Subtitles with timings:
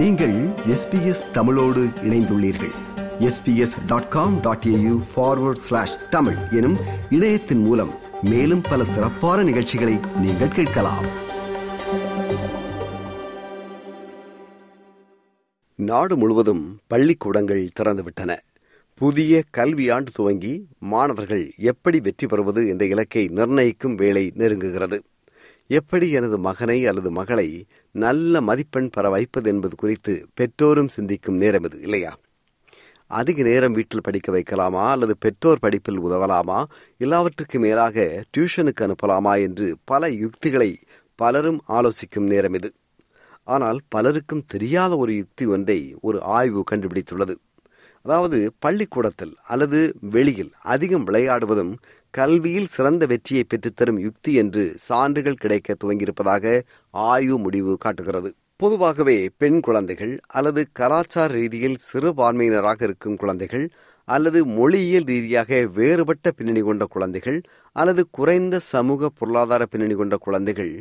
[0.00, 2.70] நீங்கள் எஸ்பிஎஸ் தமிழோடு இணைந்துள்ளீர்கள்.
[3.18, 6.76] SBS dot com dot AU forward slash Tamil எனும்
[7.10, 7.90] இணையத்தின் மூலம்
[8.22, 11.04] மேலும் பல சிறப்பான நிகழ்ச்சிகளை நீங்கள் கேட்கலாம்.
[15.74, 18.38] நாடு முழுவதும் பள்ளிக்கூடங்கள் திறந்துவிட்டன.
[18.94, 25.00] புதிய கல்வியாண்டு துவங்கி மாணவர்கள் எப்படி வெற்றி பெறுவது என்ற இலக்கை நிர்ணயிக்கும் வேலை நெருங்குகிறது.
[25.72, 31.80] எப்படி எனது மகனை அல்லது மகளை நல்ல மதிப்பெண் பெற வைப்பது என்பது குறித்து பெற்றோரும் சிந்திக்கும் நேரம் இது
[31.80, 32.16] இல்லையா?
[33.06, 36.64] அதிக நேரம் வீட்டில் படிக்க வைக்கலாமா அல்லது பெற்றோர் படிப்பில் உதவலாமா?
[36.98, 40.78] எல்லாவற்றுக்கு மேலாக டியூஷனுக்கு அனுப்பலாமா என்று பல யுக்திகளை
[41.14, 42.72] பலரும் ஆலோசிக்கும் நேரம் இது.
[43.44, 47.34] ஆனால் பலருக்கும் தெரியாத ஒரு யுக்தி ஒன்றை ஒரு ஆய்வு கண்டுபிடித்துள்ளது.
[48.04, 51.72] அதாவது பள்ளிக்கூடத்தில் அல்லது வெளியில் அதிகம் விளையாடுவதும்
[52.14, 56.44] கல்வியில் சிறந்த வெற்றியை பெற்றுத்தரும் யுக்தி என்று சான்றுகள் கிடைக்க துவங்கியிருப்பதாக
[56.94, 58.30] ஆய்வு முடிவு காட்டுகிறது.
[58.56, 63.64] பொதுவாகவே பெண் குழந்தைகள் அல்லது கலாச்சார ரீதியில் சிறுபான்மையினராக இருக்கும் குழந்தைகள்
[64.08, 67.38] அல்லது மொழியியல் ரீதியாக வேறுபட்ட பின்னணி கொண்ட குழந்தைகள்
[67.76, 70.72] அல்லது குறைந்த சமூக பொருளாதார பின்னணி கொண்ட குழந்தைகள்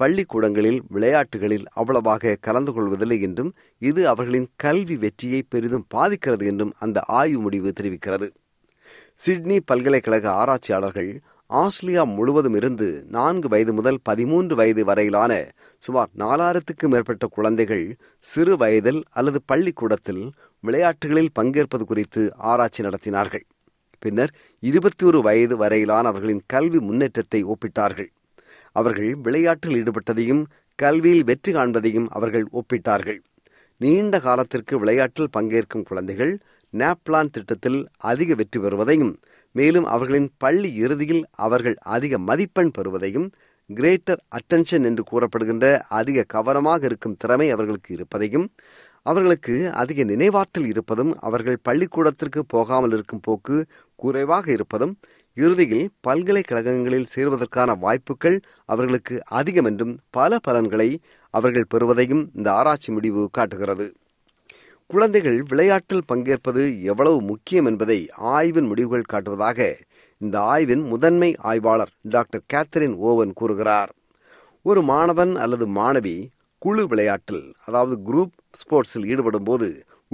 [0.00, 7.40] பள்ளிக்கூடங்களில் விளையாட்டுகளில் அவ்வளவாக கலந்து கொள்வதில்லை என்றும் இது அவர்களின் கல்வி வெற்றியை பெரிதும் பாதிக்கிறது என்றும் அந்த ஆய்வு
[7.40, 8.28] முடிவு தெரிவிக்கிறது.
[9.20, 11.12] சிட்னி பல்கலைக்கழக ஆராய்ச்சியாளர்கள்
[11.50, 15.32] ஆஸ்திரேலியா முழுவதும் இருந்து நான்கு வயது முதல் பதிமூன்று வயது வரையிலான
[15.82, 17.84] சுமார் நாலாயிரத்துக்கும் மேற்பட்ட குழந்தைகள்
[18.24, 20.22] சிறு வயதில் அல்லது பள்ளிக்கூடத்தில்
[20.60, 23.44] விளையாட்டுகளில் பங்கேற்பது குறித்து ஆராய்ச்சி நடத்தினார்கள்.
[23.98, 28.10] பின்னர் இருபத்தி ஒரு வயது வரையிலான அவர்களின் கல்வி முன்னேற்றத்தை ஒப்பிட்டார்கள்.
[28.76, 30.42] அவர்கள் விளையாட்டில் ஈடுபட்டதையும்
[30.78, 33.20] கல்வியில் வெற்றி காண்பதையும் அவர்கள் ஒப்பிட்டார்கள்.
[33.80, 36.32] நீண்ட காலத்திற்கு விளையாட்டில் பங்கேற்கும் குழந்தைகள்
[36.72, 39.12] நேப்லான் திட்டத்தில் அதிக வெற்றி பெறுவதையும்
[39.54, 43.28] மேலும் அவர்களின் பள்ளி இறுதியில் அவர்கள் அதிக மதிப்பெண் பெறுவதையும்
[43.70, 45.66] கிரேட்டர் அட்டென்ஷன் என்று கூறப்படுகின்ற
[45.98, 48.46] அதிக கவனமாக இருக்கும் திறமை அவர்களுக்கு இருப்பதையும்
[49.06, 53.56] அவர்களுக்கு அதிக நினைவாற்றல் இருப்பதும் அவர்கள் பள்ளிக்கூடத்திற்கு போகாமல் இருக்கும் போக்கு
[53.98, 54.94] குறைவாக இருப்பதும்
[55.36, 60.88] இறுதியில் பல்கலைக்கழகங்களில் சேர்வதற்கான வாய்ப்புகள் அவர்களுக்கு அதிகம் என்றும் பல பலன்களை
[61.34, 63.86] அவர்கள் பெறுவதையும் இந்த ஆராய்ச்சி முடிவு காட்டுகிறது.
[64.90, 67.98] குழந்தைகள் விளையாட்டில் பங்கேற்பது எவ்வளவு முக்கியம் என்பதை
[68.34, 69.58] ஆய்வின் முடிவுகள் காட்டுவதாக
[70.20, 73.90] இந்த ஆய்வின் முதன்மை ஆய்வாளர் டாக்டர் கேத்தரின் ஓவன் கூறுகிறார்.
[74.62, 76.16] ஒரு மாணவன் அல்லது மாணவி
[76.62, 79.68] குழு விளையாட்டில் அதாவது குரூப் ஸ்போர்ட்ஸில் ஈடுபடும் போது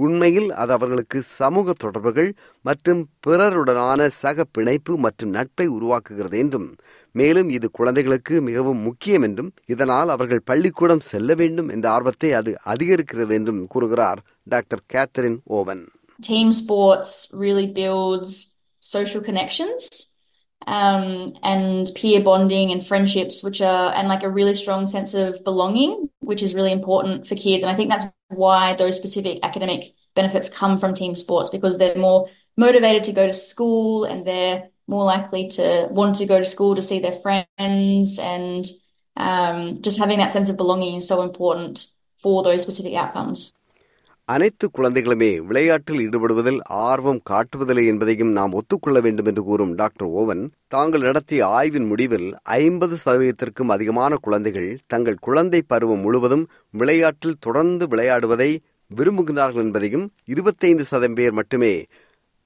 [0.05, 2.29] உண்மையில் அது அவர்களுக்கு சமூக தொடர்புகள்
[2.65, 6.67] மற்றும் பிறருடனான சக பிணைப்பு மற்றும் நட்பை உருவாக்குகிறது என்றும்
[7.15, 13.33] மேலும் இது குழந்தைகளுக்கு மிகவும் முக்கியம் என்றும் இதனால் அவர்கள் பள்ளிக்கூடம் செல்ல வேண்டும் என்ற ஆர்வத்தை அது அதிகரிக்கிறது
[13.39, 14.21] என்றும் கூறுகிறார்
[14.53, 15.83] doctor Catherine Owen.
[16.19, 17.11] Team sports
[17.43, 18.31] really builds
[18.83, 19.83] social connections.
[20.67, 25.43] Um, and peer bonding and friendships, which are, and like a really strong sense of
[25.43, 27.63] belonging, which is really important for kids.
[27.63, 31.95] And I think that's why those specific academic benefits come from team sports because they're
[31.95, 32.27] more
[32.57, 36.75] motivated to go to school and they're more likely to want to go to school
[36.75, 38.65] to see their friends and
[39.17, 43.53] um, just having that sense of belonging is so important for those specific outcomes.
[44.27, 51.01] அனைத்து குழந்தைகளுமே விளையாட்டில் ஈடுபடுவதில் ஆர்வம் காட்டுவதில்லை என்பதையும் நாம் ஒத்துக்கொள்ள வேண்டும் என்று கூறும் doctor oven தாங்கள்
[51.01, 52.27] நடத்திய ஆய்வின் முடிவில்
[52.57, 58.49] ஐம்பது சதவீதத்திற்கும் அதிகமான குழந்தைகள் தங்கள் குழந்தை பருவம் முழுவதும் விளையாட்டில் தொடர்ந்து விளையாடுவதை
[58.91, 61.73] விரும்புகிறார்கள் என்பதையும் இருபத்தைந்து சதவீதம் பேர் மட்டுமே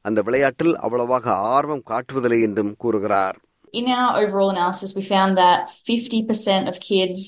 [0.05, 3.37] அந்த விளையாட்டில் அவ்வளவாக ஆர்வம் காட்டுவதில்லை என்றும் கூறுகிறார்.
[3.73, 7.21] In our overall analysis, we found that 50% of kids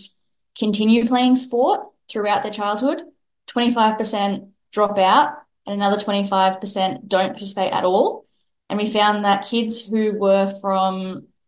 [0.55, 2.99] continue playing sport throughout their childhood,
[3.48, 5.28] 25% drop out,
[5.66, 8.26] and another 25% don't participate at all.
[8.70, 10.92] And we found that kids who were from,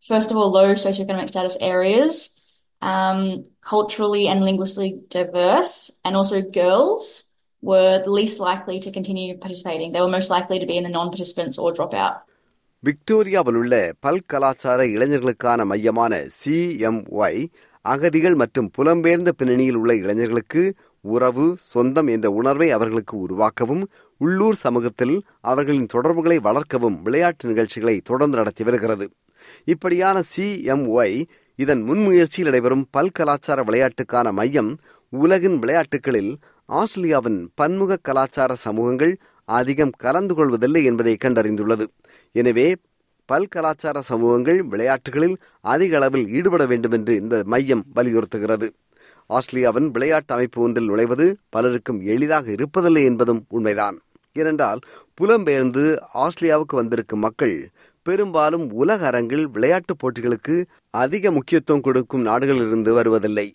[0.01, 2.39] first of all, low socioeconomic status areas,
[2.81, 7.31] um, culturally and linguistically diverse, and also girls
[7.61, 9.91] were the least likely to continue participating.
[9.91, 12.15] They were most likely to be in the non participants or drop out.
[12.83, 17.39] விக்டோரியாவில் உள்ள பல்கலாச்சார இளைஞர்களுக்கான மையமான சிஎம்ஒய்
[17.85, 20.61] அகதிகள் மற்றும் புலம்பெயர்ந்த பின்னணியில் உள்ள இளைஞர்களுக்கு
[21.04, 23.82] உறவு சொந்தம் என்ற உணர்வை அவர்களுக்கு உருவாக்கவும்
[24.20, 29.06] உள்ளூர் சமூகத்தில் அவர்களின் தொடர்புகளை வளர்க்கவும் விளையாட்டு நிகழ்ச்சிகளை தொடர்ந்து நடத்தி வருகிறது.
[29.64, 31.24] இப்படியான சிஎம்ஒய்
[31.54, 34.70] இதன் முன்முயற்சியில் நடைபெறும் பல்கலாச்சார விளையாட்டுக்கான மையம்
[35.12, 36.32] உலகின் விளையாட்டுகளில்
[36.68, 39.14] ஆஸ்திரேலியாவின் பன்முக கலாச்சார சமூகங்கள்
[39.44, 41.86] அதிகம் கலந்து கொள்வதில்லை என்பதை கண்டறிந்துள்ளது.
[42.32, 42.76] எனவே
[43.28, 48.68] பல்கலாச்சார சமூகங்கள் விளையாட்டுகளில் அதிக அளவில் ஈடுபட வேண்டும் என்று இந்த மையம் வலியுறுத்துகிறது.
[49.36, 53.96] ஆஸ்திரேலியாவின் விளையாட்டு அமைப்பு ஒன்றில் நுழைவது பலருக்கும் எளிதாக இருப்பதில்லை என்பதும் உண்மைதான்.
[54.36, 54.80] ஏனென்றால்
[55.18, 55.84] புலம்பெயர்ந்து
[56.24, 57.56] ஆஸ்திரேலியாவுக்கு வந்திருக்கும் மக்கள்
[58.06, 60.54] பெரும்பாலும் உலக அரங்கில் விளையாட்டுப் போட்டிகளுக்கு
[60.94, 63.46] அதிக முக்கியத்துவம் கொடுக்கும் நாடுகளிலிருந்து வருவதில்லை.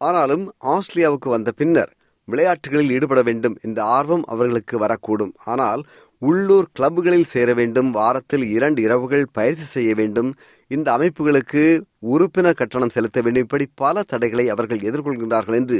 [0.00, 1.92] ஆனாலும் ஆஸ்திரேலியாவுக்கு வந்த பின்னர்
[2.28, 5.34] விளையாட்டுகளில் ஈடுபட வேண்டும் என்ற ஆர்வம் அவர்களுக்கு வரக்கூடும்.
[5.44, 5.82] ஆனால்
[6.22, 10.30] உள்ளூர் கிளப்புகளில் சேர வேண்டும் வாரத்தில் இரண்டு இரவுகள் பயிற்சி செய்ய வேண்டும்
[10.75, 11.63] இந்த அமைப்புகளுக்கு
[12.13, 15.79] உறுப்பினர் கட்டணம் செலுத்த வேண்டும் இப்படி பல தடைகளை அவர்கள் எதிர்கொள்கின்றார்கள் என்று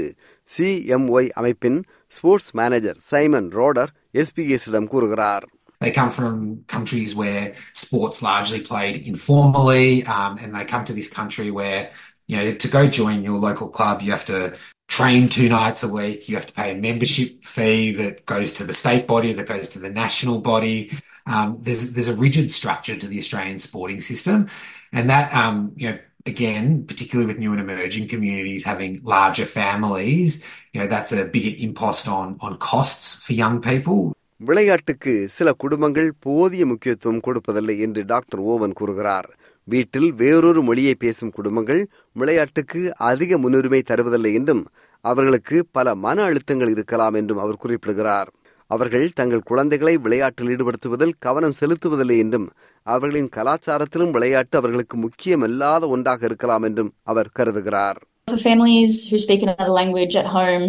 [0.50, 1.80] சிஎம்ஒய் அமைப்பின்
[2.18, 5.46] ஸ்போர்ட்ஸ் மேனேஜர் சைமன் ரோடர் எஸ்பிஎஸிடம் கூறுகிறார்
[5.82, 6.36] They come from
[6.74, 7.42] countries where
[7.80, 11.82] sports largely played informally, um, and they come to this country where,
[12.30, 14.40] you know, to go join your local club, you have to
[14.90, 16.30] train two nights a week.
[16.30, 19.68] You have to pay a membership fee that goes to the state body, that goes
[19.70, 20.78] to the national body.
[21.26, 24.38] Um, there's there's a rigid structure to the Australian sporting system,
[24.94, 30.32] and that um, you know again, particularly with new and emerging communities having larger families,
[30.74, 34.02] you know that's a bigger impost on on costs for young people.
[34.42, 39.28] விளையாட்டுக்கு சில குடும்பங்கள் போதிய முக்கியத்துவம் கொடுப்பதில்லை என்று doctor Owen கூறுகிறார்
[39.68, 41.82] வீட்டில் வேறொரு மொழியை பேசும் குடும்பங்கள்
[42.16, 42.80] விளையாட்டுக்கு
[43.10, 44.64] அதிக முன்னுரிமை தருவதில்லை என்றும்
[45.06, 48.32] அவர்களுக்கு பல மன அழுத்தங்கள் இருக்கலாம் என்றும் அவர் குறிப்பிடுகிறார்
[48.70, 52.48] அவர்கள் தங்கள் குழந்தைகளை விளையாட்டில் ஈடுபடுத்துவதில் கவனம் செலுத்துவதில்லை என்றும்
[52.88, 59.72] அவர்களின் கலாச்சாரத்திலும் விளையாட்டு அவர்களுக்கு முக்கியமல்லாத ஒன்றாக இருக்கலாம் என்றும் அவர் கருதுகிறார் For families who speak another
[59.80, 60.66] language at home,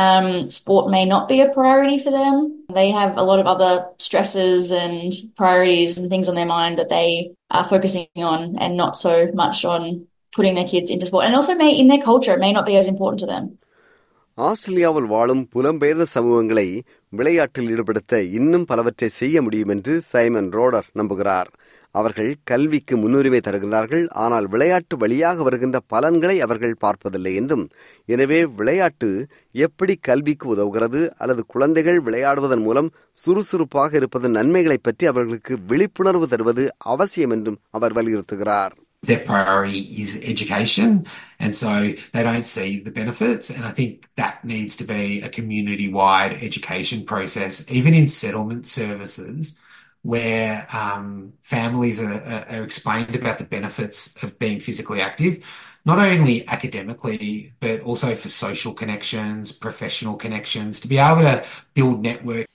[0.00, 2.34] um, sport may not be a priority for them.
[2.72, 6.90] They have a lot of other stresses and priorities and things on their mind that
[6.90, 7.08] they
[7.50, 9.82] are focusing on and not so much on
[10.32, 11.24] putting their kids into sport.
[11.26, 13.46] And also may in their culture, it may not be as important to them.
[14.38, 16.66] ஆஸ்திரேலியாவில் வாழும் புலம்பெயர்ந்த சமூகங்களை
[17.17, 21.49] விளையாட்டில் ஈடுபடுத்த இன்னும் பலவற்றை செய்ய முடியும் என்று சைமன் ரோடர் நம்புகிறார்.
[21.95, 27.65] அவர்கள் கல்விக்கு முன்னுரிமை தருகிறார்கள் ஆனால் விளையாட்டு வழியாக வருகின்ற பலன்களை அவர்கள் பார்ப்பதில்லை என்றும்
[28.09, 29.09] எனவே விளையாட்டு
[29.65, 32.89] எப்படி கல்விக்கு உதவுகிறது அல்லது குழந்தைகள் விளையாடுவதன் மூலம்
[33.19, 38.73] சுறுசுறுப்பாக இருப்பதன் நன்மைகளை பற்றி அவர்களுக்கு விழிப்புணர்வு தருவது அவசியம் என்றும் அவர் வலியுறுத்துகிறார்.
[39.03, 41.05] Their priority is education.
[41.39, 43.49] And so they don't see the benefits.
[43.49, 48.67] And I think that needs to be a community wide education process, even in settlement
[48.67, 49.57] services,
[50.03, 55.45] where um, families are, are, explained about the benefits of being physically active,
[55.85, 62.01] not only academically, but also for social connections, professional connections, to be able to build
[62.01, 62.47] network.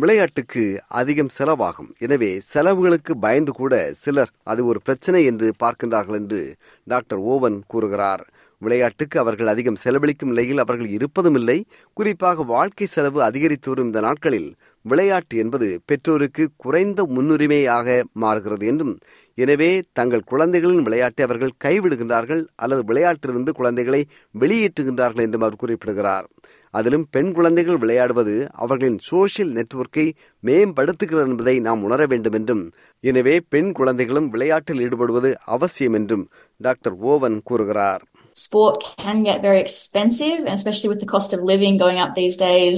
[0.00, 0.62] விளையாட்டுக்கு
[1.00, 1.88] அதிகம் செலவாகும்.
[2.04, 6.40] எனவே செலவுகளுக்கு பயந்து கூட சிலர் அது ஒரு பிரச்சனை என்று பார்க்கின்றார்கள் என்று
[6.86, 8.22] டாக்டர் ஓவன் கூறுகிறார்.
[8.62, 11.58] விளையாட்டுக்கு அவர்கள் அதிகம் செலவழிக்கும் நிலையில் அவர்கள் இருப்பதும் இல்லை.
[11.96, 14.48] குறிப்பாக வாழ்க்கை செலவு அதிகரித்து வரும் இந்த நாட்களில்
[14.84, 18.94] விளையாட்டு என்பது பெற்றோருக்கு குறைந்த முன்னுரிமையாக மாறுகிறது என்றும்
[19.38, 24.00] எனவே தங்கள் குழந்தைகளின் விளையாட்டை அவர்கள் கைவிடுகின்றார்கள் அல்லது விளையாட்டிலிருந்து குழந்தைகளை
[24.34, 26.26] வெளியேற்றுகின்றார்கள் என்றும் அவர் குறிப்பிடுகிறார்.
[26.73, 30.05] அதிலும் பெண் குழந்தைகள் விளையாடுவது அவர்களின் சோசியல் நெட்வொர்க்கை
[30.43, 32.63] மேம்படுத்துகிறது என்பதை நாம் உணர வேண்டும் என்றும்
[33.03, 36.25] எனவே பெண் குழந்தைகளும் விளையாட்டில் ஈடுபடுவது அவசியம் என்றும்
[36.59, 38.03] டாக்டர் ஓவன் கூறுகிறார்
[38.35, 42.35] Sport can get very expensive, and especially with the cost of living going up these
[42.37, 42.77] days,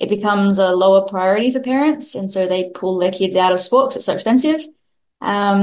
[0.00, 3.60] it becomes a lower priority for parents, and so they pull their kids out of
[3.60, 4.60] sport because it's so expensive.
[5.22, 5.60] Um,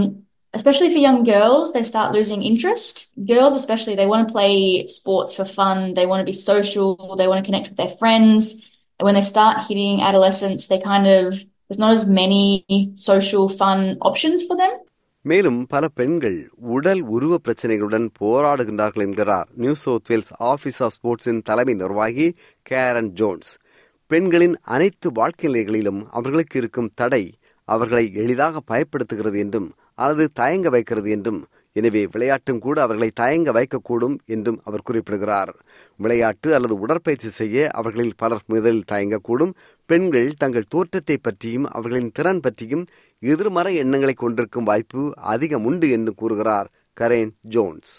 [0.53, 2.95] especially for young girls, they start losing interest.
[3.25, 4.53] Girls, especially, they want to play
[4.89, 5.94] sports for fun.
[5.94, 6.89] They want to be social.
[7.19, 8.41] They want to connect with their friends.
[9.00, 11.25] And when they start hitting adolescence, they kind of,
[11.65, 12.45] there's not as many
[13.09, 14.74] social fun options for them.
[15.25, 16.35] மேலும் பல பெண்கள்
[16.74, 22.27] உடல் உருவ பிரச்சனைகளுடன் போராடுகின்றார்கள் என்கிறார் new south wales office of ஸ்போர்ட்ஸின் தலைமை நிர்வாகி
[22.69, 23.50] கேரன் ஜோன்ஸ்
[24.12, 27.24] பெண்களின் அனைத்து வாழ்க்கை நிலைகளிலும் அவர்களுக்கு இருக்கும் தடை
[27.67, 31.40] அவர்களை எளிதாக பயப்படுத்துகிறது என்றும் அல்லது தயங்க வைக்கிறது என்றும்
[31.72, 35.52] எனவே விளையாட்டும் கூட அவர்களை தயங்க வைக்கக்கூடும் என்றும் அவர் குறிப்பிடுகிறார்.
[35.96, 39.54] விளையாட்டு அல்லது உடற்பயிற்சி செய்ய அவர்களில் பலர் முதலில் தயங்கக்கூடும்.
[39.87, 42.84] பெண்கள் தங்கள் தோற்றத்தை பற்றியும் அவர்களின் திறன் பற்றியும்
[43.22, 46.70] எதிர்மறை எண்ணங்களை கொண்டிருக்கும் வாய்ப்பு அதிகம் உண்டு என்று கூறுகிறார்
[47.00, 47.92] Karen Jones.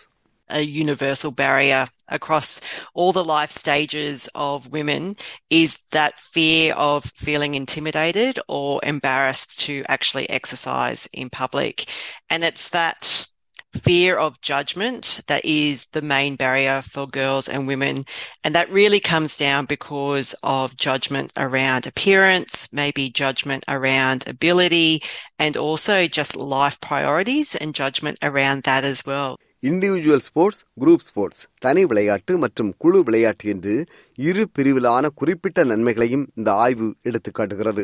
[0.50, 2.62] A universal barrier across
[2.94, 5.16] all the life stages of women
[5.50, 11.86] is that fear of feeling intimidated or embarrassed to actually exercise in public.
[12.30, 13.26] And it's that
[13.74, 18.06] fear of judgment that is the main barrier for girls and women.
[18.44, 25.02] And that really comes down because of judgment around appearance, maybe judgment around ability,
[25.40, 29.40] and also just life priorities and judgment around that as well.
[29.64, 33.86] Individual sports group sports தனி விளையாட்டு மற்றும் குழு விளையாட்டு என்று
[34.20, 37.84] இரு பிரிவிலான குறிப்பிட்ட நன்மைகளையும் இந்த ஆய்வு எடுத்துக்காட்டுகிறது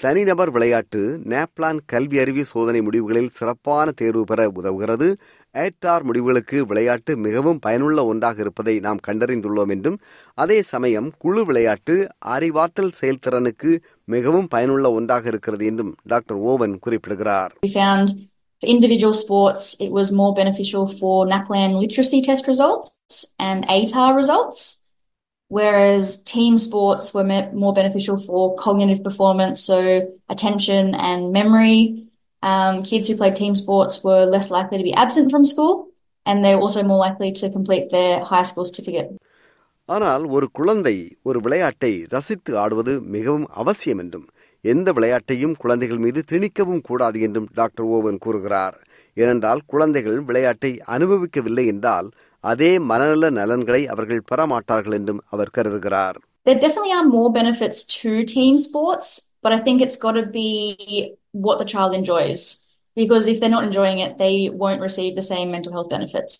[0.00, 5.08] தனிநபர் விளையாட்டு நேப்லான் கல்வி அறிவு சோதனை முடிவுகளில் சிறப்பான தேர்வு பெற உதவுகிறது.
[5.54, 9.98] ஏட்டார் முடிவுகளுக்கு விளையாட்டு மிகவும் பயனுள்ள ஒன்றாக இருப்பதை நாம் கண்டறிந்துள்ளோம் என்றும்
[10.38, 13.72] அதே சமயம் குழு விளையாட்டு அறிவாற்றல் செயல்திறனுக்கு
[14.04, 17.54] மிகவும் பயனுள்ள ஒன்றாக இருக்கிறது என்றும் டாக்டர் ஓவன் குறிப்பிடுகிறார்.
[18.59, 24.61] for individual sports, it was more beneficial for NAPLAN literacy test results and ATAR results.
[25.51, 29.77] whereas team sports were me- more beneficial for cognitive performance, so
[30.27, 31.79] attention and memory.
[32.43, 35.73] Um, kids who played team sports were less likely to be absent from school,
[36.25, 39.11] and they're also more likely to complete their high school certificate.
[39.85, 44.27] ஆனால் ஒரு குழந்தை ஒரு விளையாட்டை ரசித்து ஆடுவது மிகவும் அவசியம் என்றும்
[44.67, 48.77] எந்த விளையாட்டையும் குழந்தைகள் மீது திணிக்கவும் கூடாது என்றும் டாக்டர் ஓவன் கூறுகிறார்
[49.17, 52.07] ஏனென்றால் குழந்தைகள் விளையாட்டை அனுபவிக்கவில்லை என்றால்
[52.43, 58.57] அதே மனநல நலன்களை அவர்கள் பெறமாட்டார்கள் என்றும் அவர் கருதுகிறார் There definitely are more benefits to team
[58.57, 59.09] sports,
[59.43, 60.47] but I think it's got to be
[61.45, 62.41] what the child enjoys.
[62.97, 66.33] Because if they're not enjoying it, they won't receive the same mental health benefits.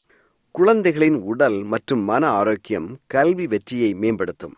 [0.56, 4.56] குழந்தைகளின் உடல் மற்றும் மன ஆரோக்கியம் கல்வி வெற்றியை மேம்படுத்தும்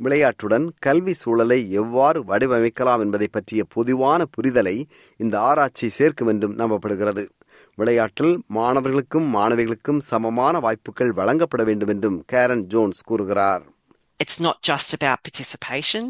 [0.00, 4.76] விளையாட்டுடன் கல்வி சூழலை எவ்வாறு வடிவமைக்கலாம் என்பதை பற்றிய பொதுவான புரிதலை
[5.16, 7.24] இந்த ஆராய்ச்சி சேர்க்கும் என்றும் நம்பப்படுகிறது
[7.78, 13.64] விளையாட்டில் மாணவர்களுக்கும் மாணவிகளுக்கும் சமமான வாய்ப்புகள் வழங்கப்பட வேண்டும் என்றும் கேரன் ஜோன்ஸ் கூறுகிறார்
[14.20, 16.04] It's not just about participation.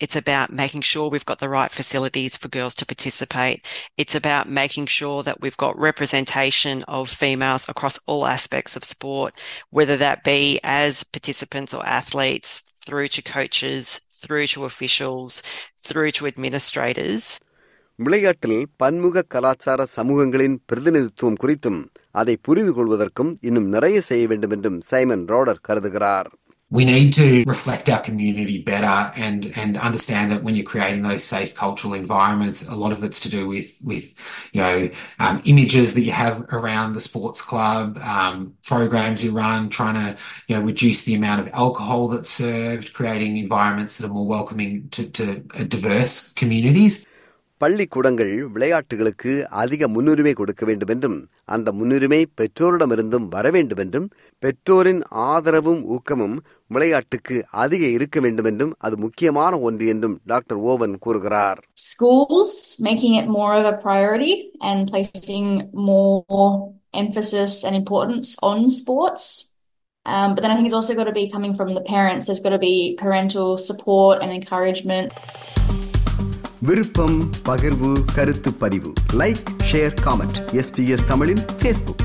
[0.00, 3.58] It's about making sure we've got the right facilities for girls to participate.
[3.96, 9.32] It's about making sure that we've got representation of females across all aspects of sport,
[9.70, 13.84] whether that be as participants or athletes, through to coaches,
[14.20, 15.32] through to officials,
[15.86, 17.24] through to administrators.
[17.98, 21.80] விளையாட்டில் பன்முக கலாச்சார சமூகங்களின் பிரதிநிதித்துவம் குறித்தும்
[22.14, 26.28] அதை புரிந்து கொள்வதற்கும் இன்னும் நிறைய செய்ய வேண்டும் என்றும் சைமன் ரோடர் கருதுகிறார்
[26.70, 31.22] we need to reflect our community better and and understand that when you're creating those
[31.22, 34.06] safe cultural environments, a lot of it's to do with with
[34.52, 39.68] you know um, images that you have around the sports club, um, programs you run,
[39.68, 40.08] trying to
[40.48, 44.88] you know reduce the amount of alcohol that's served, creating environments that are more welcoming
[44.90, 47.06] to, to uh, diverse communities.
[47.58, 54.08] பள்ளிக்கூடங்கள் விளையாட்டுகளுக்கு அதிக முன்னுரிமை கொடுக்க வேண்டும் என்றும் அந்த முன்னுரிமை பெற்றோரிடமிருந்தும் வர வேண்டும் என்றும்
[54.38, 56.36] பெற்றோரின் ஆதரவும் ஊக்கமும்
[56.70, 61.58] விளையாட்டுக்கு அதிக இருக்க வேண்டும் என்றும் அது முக்கியமான ஒன்று என்றும் டாக்டர் ஓவன் கூறுகிறார்
[61.90, 65.46] Schools making it more of a priority and placing
[65.90, 66.50] more
[66.94, 69.24] emphasis and importance on sports.
[70.06, 72.26] Um, but then I think it's also got to be coming from the parents.
[72.26, 75.08] There's got to be parental support and encouragement.
[76.62, 77.16] விருப்பம்
[77.48, 82.04] பகிர்வு கருத்து பதிவு like share comment SBS தமிழின் Facebook